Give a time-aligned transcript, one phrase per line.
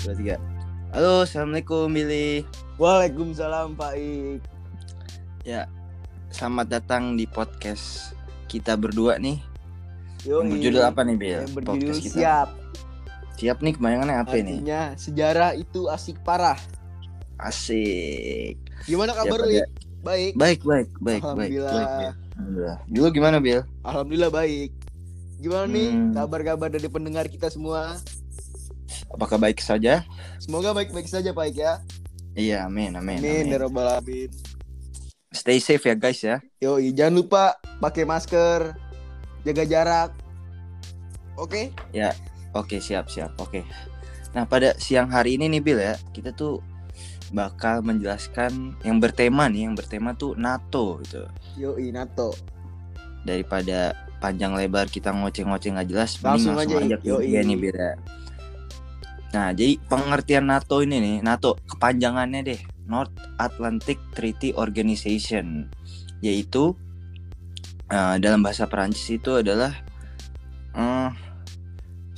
[0.00, 0.36] dua tiga
[0.90, 2.44] halo assalamualaikum Billy
[2.76, 4.40] Waalaikumsalam Pak Ik.
[5.42, 5.68] ya
[6.30, 8.14] selamat datang di podcast
[8.46, 9.38] kita berdua nih
[10.22, 10.36] Yoi.
[10.38, 12.48] yang berjudul apa nih Bill Yang berjudul podcast kita siap.
[13.36, 16.58] siap nih kebayangannya apa Artinya sejarah itu asik parah.
[17.38, 19.60] asik Gimana kabar lu?
[20.00, 20.32] Baik.
[20.32, 21.72] baik baik baik baik Alhamdulillah.
[21.72, 22.14] baik, baik.
[22.30, 22.76] Alhamdulillah.
[22.86, 24.70] dulu gimana Bill Alhamdulillah baik.
[25.40, 26.12] Gimana nih Hmm.
[26.12, 27.96] kabar-kabar dari pendengar kita semua?
[29.10, 30.02] Apakah baik saja
[30.38, 31.78] Semoga baik-baik saja Pak ya.
[32.32, 33.52] iya amin amin, Amin amin.
[33.52, 34.30] ya robbal alamin.
[35.30, 37.44] stay safe ya guys ya Yoi, jangan lupa
[37.78, 38.74] pakai masker,
[39.42, 40.10] jaga jarak.
[41.34, 41.72] Oke?
[42.52, 43.62] Oke siap siap oke.
[44.34, 46.58] Nah pada siang hari ini nih Bill ya kita tuh
[47.30, 51.24] bakal menjelaskan yang bertema nih yang bertema tuh NATO gitu.
[51.56, 52.34] Yoi, NATO.
[53.22, 57.30] Daripada panjang lebar kita ngoceh-ngoceh nggak jelas, Langsung langsung aja, aja yoi.
[57.30, 57.92] intinya nih Bill ya.
[59.30, 65.70] Nah jadi pengertian NATO ini nih NATO kepanjangannya deh North Atlantic Treaty Organization
[66.18, 66.74] yaitu
[67.88, 69.70] eh, dalam bahasa Perancis itu adalah
[70.74, 71.10] eh,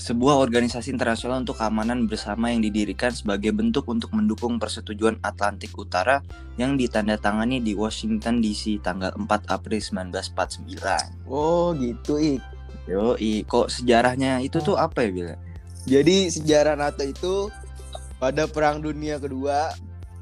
[0.00, 6.24] sebuah organisasi internasional untuk keamanan bersama yang didirikan sebagai bentuk untuk mendukung persetujuan Atlantik Utara
[6.56, 11.28] yang ditandatangani di Washington DC tanggal 4 April 1949.
[11.28, 12.40] Oh, gitu Ik.
[12.88, 13.12] Yo,
[13.44, 15.49] kok sejarahnya itu tuh apa ya Bila?
[15.88, 17.34] Jadi sejarah NATO itu
[18.20, 19.72] pada Perang Dunia Kedua,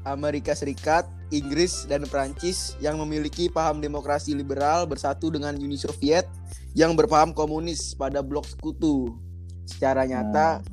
[0.07, 6.25] Amerika Serikat, Inggris, dan Prancis yang memiliki paham demokrasi liberal bersatu dengan Uni Soviet
[6.73, 9.19] yang berpaham komunis pada blok sekutu.
[9.67, 10.63] Secara nyata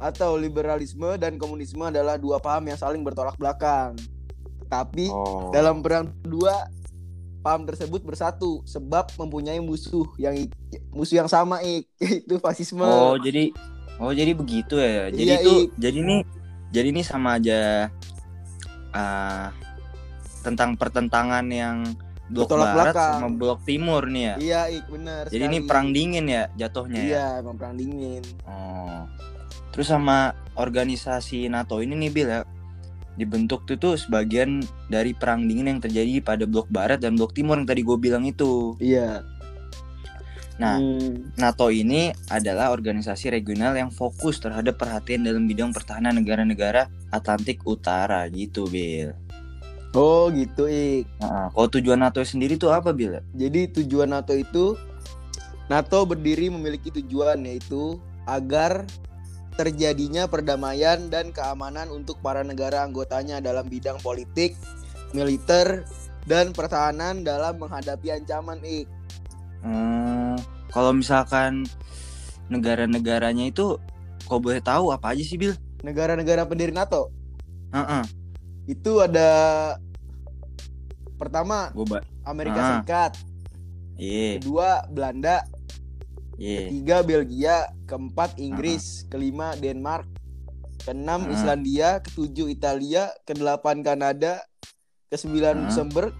[0.00, 3.96] atau liberalisme dan komunisme adalah dua paham yang saling bertolak belakang.
[4.70, 5.50] Tapi Oh.
[5.50, 6.70] dalam Perang Kedua
[7.40, 10.36] paham tersebut bersatu sebab mempunyai musuh yang
[10.90, 12.82] musuh yang sama Ik, yaitu fasisme.
[12.82, 13.50] Oh, jadi
[13.96, 15.12] Oh, jadi begitu ya.
[15.12, 15.70] Jadi Iya, itu Ik.
[15.76, 16.16] jadi ini
[16.70, 17.92] jadi ini sama aja
[18.90, 19.52] ah,
[20.40, 21.84] tentang pertentangan yang
[22.26, 23.12] blok barat belakang.
[23.18, 24.34] sama blok timur nih ya.
[24.38, 25.28] Iya, Ik, benar.
[25.28, 25.68] Jadi ini sekali.
[25.68, 27.06] perang dingin ya jatuhnya ya.
[27.06, 28.22] Iya, emang perang dingin.
[28.46, 29.04] Oh.
[29.70, 32.40] Terus sama organisasi NATO ini nih Bill ya
[33.12, 37.54] dibentuk tuh tuh sebagian dari perang dingin yang terjadi pada blok barat dan blok timur
[37.54, 38.80] yang tadi gue bilang itu.
[38.80, 39.20] Iya.
[40.60, 41.32] Nah, Hmm.
[41.40, 48.28] NATO ini adalah organisasi regional yang fokus terhadap perhatian dalam bidang pertahanan negara-negara Atlantik Utara
[48.28, 49.16] gitu, Bill.
[49.96, 51.08] Oh, gitu, Ik.
[51.18, 53.24] Nah, kalau tujuan NATO sendiri tuh apa, Bill?
[53.32, 54.76] Jadi tujuan NATO itu
[55.72, 57.96] NATO berdiri memiliki tujuan yaitu
[58.28, 58.84] agar
[59.56, 64.54] terjadinya perdamaian dan keamanan untuk para negara anggotanya dalam bidang politik,
[65.16, 65.88] militer,
[66.28, 68.86] dan pertahanan dalam menghadapi ancaman Ik.
[69.60, 70.19] Hmm,
[70.70, 71.66] kalau misalkan
[72.46, 73.78] negara-negaranya itu,
[74.24, 75.54] kau boleh tahu apa aja sih, Bill?
[75.80, 77.10] Negara-negara pendiri NATO?
[77.70, 78.02] Heeh.
[78.66, 79.30] itu ada
[81.16, 82.68] pertama Gue ba- Amerika Ah.
[82.72, 83.12] Serikat,
[83.94, 85.42] Iya, kedua Belanda,
[86.36, 86.64] iya.
[86.64, 90.06] ketiga Belgia, keempat Inggris, kelima Denmark,
[90.80, 91.32] keenam Ah.
[91.32, 94.40] Islandia, ketujuh Italia, kedelapan Kanada,
[95.08, 95.60] kesembilan Ah.
[95.66, 96.14] Luxembourg,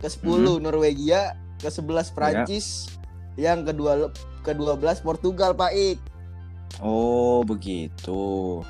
[0.00, 2.14] kesepuluh Norwegia, kesebelas Ya.
[2.14, 2.88] Prancis,
[3.34, 5.98] yang kedua kedua belas Portugal Pak Ik.
[6.78, 8.60] Oh, begitu.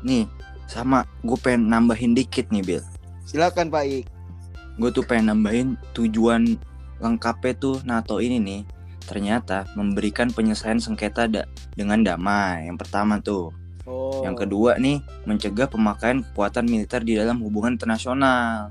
[0.00, 0.28] Nih,
[0.66, 2.84] sama gue pengen nambahin dikit nih, Bill.
[3.24, 4.06] Silakan Pak Ik.
[4.76, 6.60] gue tuh pengen nambahin tujuan
[7.00, 8.60] lengkapnya tuh NATO ini nih
[9.00, 13.56] ternyata memberikan penyelesaian sengketa da- dengan damai yang pertama tuh
[13.88, 14.20] Oh.
[14.20, 18.68] yang kedua nih mencegah pemakaian kekuatan militer di dalam hubungan internasional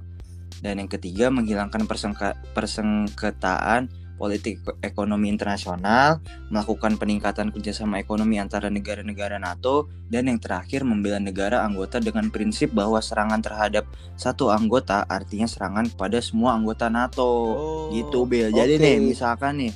[0.62, 8.68] dan yang ketiga menghilangkan persengka- persengketaan politik eko- ekonomi internasional melakukan peningkatan kerjasama ekonomi antara
[8.68, 13.84] negara-negara NATO dan yang terakhir membela negara anggota dengan prinsip bahwa serangan terhadap
[14.14, 18.50] satu anggota artinya serangan kepada semua anggota NATO Oh, gitu Bel.
[18.50, 18.82] Jadi oke.
[18.82, 19.74] nih misalkan nih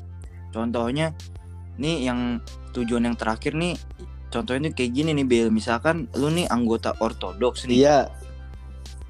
[0.49, 1.11] contohnya
[1.75, 2.39] nih yang
[2.71, 3.75] tujuan yang terakhir nih
[4.29, 5.47] contohnya kayak gini nih Bel.
[5.49, 7.83] Misalkan lu nih anggota ortodoks nih.
[7.83, 7.99] Iya,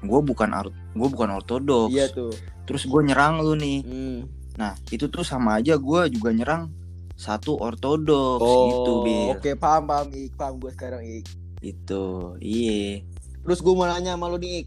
[0.00, 0.48] Gue bukan
[0.96, 1.92] gue bukan ortodoks.
[1.92, 2.32] iya tuh.
[2.64, 3.78] Terus gue nyerang lu nih.
[3.84, 4.20] Hmm.
[4.52, 6.68] Nah, itu tuh sama aja gue juga nyerang
[7.14, 9.26] satu ortodoks Oh, gitu Bel.
[9.30, 11.24] oke paham paham Ik, paham gue sekarang Ik.
[11.60, 12.34] Itu.
[12.38, 13.04] Iya.
[13.40, 14.66] Terus gue mau nanya sama lu nih Ik,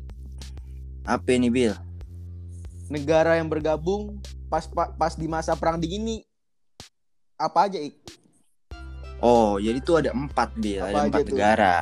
[1.04, 1.74] Apa nih Bil?
[2.86, 6.22] negara yang bergabung pas pa- pas di masa perang dingin nih
[7.36, 7.96] apa aja Ik?
[9.18, 11.30] Oh, jadi tuh ada empat Bil, Apa ada empat tuh?
[11.32, 11.76] negara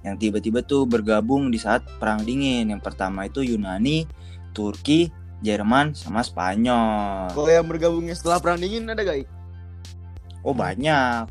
[0.00, 2.66] yang tiba-tiba tuh bergabung di saat perang dingin.
[2.66, 4.06] Yang pertama itu Yunani,
[4.50, 5.10] Turki,
[5.44, 7.28] Jerman, sama Spanyol.
[7.32, 9.28] Kalau yang bergabungnya setelah perang dingin ada gak Ik?
[10.40, 11.28] Oh banyak.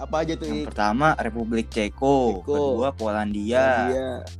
[0.00, 0.66] Apa aja tuh Yang Ik?
[0.72, 2.52] pertama Republik Ceko, Ceko.
[2.52, 3.88] kedua Polandia.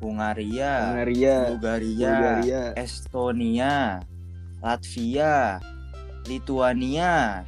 [0.01, 1.37] Hungaria, Hungaria.
[1.53, 2.63] Bulgaria, Bulgaria.
[2.77, 3.75] Estonia,
[4.61, 5.61] Latvia,
[6.29, 7.45] Lituania,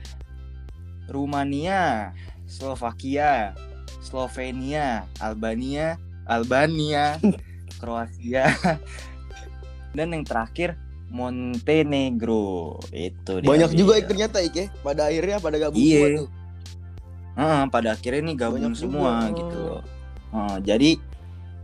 [1.08, 2.12] Rumania,
[2.49, 3.52] Slovakia,
[4.00, 7.20] Slovenia, Albania, Albania,
[7.81, 8.52] Kroasia,
[9.96, 10.76] dan yang terakhir
[11.12, 12.81] Montenegro.
[12.88, 14.00] Itu dia, Banyak juga.
[14.00, 14.67] Ik ternyata Ik ya.
[14.81, 16.00] Pada akhirnya pada gabung Iya.
[16.00, 16.29] semua tuh.
[17.69, 19.37] Pada akhirnya nih gabung Banyak semua juga.
[19.37, 19.82] gitu loh.
[20.61, 20.91] Jadi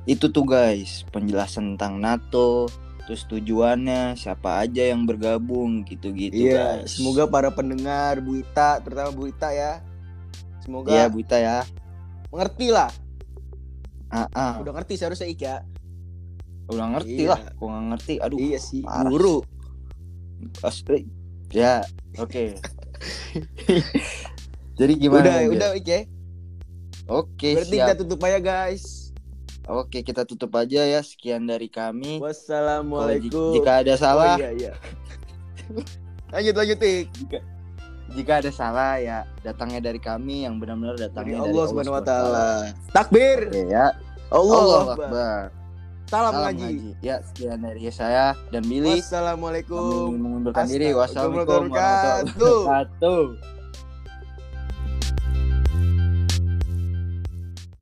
[0.04, 2.68] itu tuh guys penjelasan tentang NATO,
[3.04, 6.96] terus tujuannya siapa aja yang bergabung gitu-gitu Iya, guys.
[6.96, 9.80] semoga para pendengar Bu Ita, terutama Bu Ita ya.
[10.60, 11.58] Semoga Iya Bu Ita ya.
[12.28, 12.92] mengerti lah.
[14.08, 14.52] Ah, ah.
[14.60, 15.64] Udah ngerti seharusnya Ik ya.
[16.68, 17.30] Udah ngerti Iya.
[17.30, 17.40] lah.
[17.54, 18.14] Gua nggak ngerti.
[18.18, 18.38] Aduh.
[18.38, 19.36] iya sih, parah guru.
[20.60, 21.08] Asli.
[21.50, 21.80] Ya,
[22.16, 22.54] oke.
[24.78, 25.24] jadi gimana?
[25.24, 25.52] Udah, Bil?
[25.54, 26.00] udah Ik ya.
[27.08, 27.86] Oke, Berarti siap.
[27.88, 28.84] kita tutup aja guys.
[29.64, 31.00] Oke, kita tutup aja ya.
[31.00, 32.16] Sekian dari kami.
[32.16, 33.52] Kalau Wassalamualaikum.
[33.54, 34.72] jika ada salah, Oh, iya, iya.
[36.28, 37.08] lanjut lanjut Ik.
[37.14, 37.38] jika
[38.10, 42.48] jika ada salah ya datangnya dari kami yang benar-benar datangnya dari Allah Subhanahu wa taala.
[42.90, 43.48] Takbir.
[43.48, 43.92] Oke ya.
[44.28, 44.96] Allah, Allah Akbar.
[44.98, 45.42] Akbar.
[46.08, 46.64] Salam, Salam ngaji.
[46.64, 46.90] ngaji.
[47.04, 48.96] Ya, sekian dari saya dan Billy.
[48.96, 50.16] Kami Wassalamualaikum.
[50.16, 50.96] mengundurkan diri.
[50.96, 53.57] Wassalamualaikum warahmatullahi wabarakatuh.